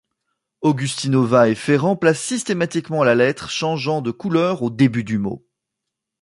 [0.61, 5.45] Augustinova et Ferrand placent systématiquement la lettre changeant de couleur au début du mot.